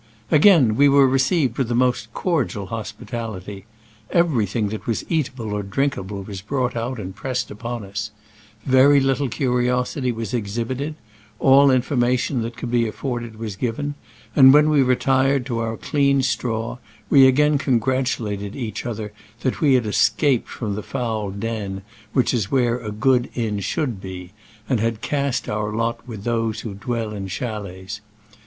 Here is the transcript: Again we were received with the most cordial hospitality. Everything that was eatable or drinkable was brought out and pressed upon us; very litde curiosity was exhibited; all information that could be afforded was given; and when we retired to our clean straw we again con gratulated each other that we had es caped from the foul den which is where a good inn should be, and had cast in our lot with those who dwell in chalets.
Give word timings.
Again 0.31 0.75
we 0.75 0.89
were 0.89 1.07
received 1.07 1.59
with 1.59 1.67
the 1.67 1.75
most 1.75 2.11
cordial 2.11 2.65
hospitality. 2.73 3.65
Everything 4.09 4.69
that 4.69 4.87
was 4.87 5.05
eatable 5.09 5.53
or 5.53 5.61
drinkable 5.61 6.23
was 6.23 6.41
brought 6.41 6.75
out 6.75 6.97
and 6.97 7.15
pressed 7.15 7.51
upon 7.51 7.83
us; 7.83 8.09
very 8.65 8.99
litde 8.99 9.29
curiosity 9.29 10.11
was 10.11 10.33
exhibited; 10.33 10.95
all 11.37 11.69
information 11.69 12.41
that 12.41 12.57
could 12.57 12.71
be 12.71 12.87
afforded 12.87 13.35
was 13.37 13.55
given; 13.55 13.93
and 14.35 14.53
when 14.55 14.71
we 14.71 14.81
retired 14.81 15.45
to 15.45 15.59
our 15.59 15.77
clean 15.77 16.23
straw 16.23 16.79
we 17.11 17.27
again 17.27 17.59
con 17.59 17.77
gratulated 17.77 18.55
each 18.55 18.87
other 18.87 19.13
that 19.41 19.61
we 19.61 19.75
had 19.75 19.85
es 19.85 20.09
caped 20.09 20.47
from 20.47 20.73
the 20.73 20.81
foul 20.81 21.29
den 21.29 21.83
which 22.11 22.33
is 22.33 22.49
where 22.49 22.79
a 22.79 22.89
good 22.91 23.29
inn 23.35 23.59
should 23.59 24.01
be, 24.01 24.31
and 24.67 24.79
had 24.79 25.01
cast 25.01 25.45
in 25.47 25.53
our 25.53 25.71
lot 25.71 26.07
with 26.07 26.23
those 26.23 26.61
who 26.61 26.73
dwell 26.73 27.13
in 27.13 27.27
chalets. 27.27 28.01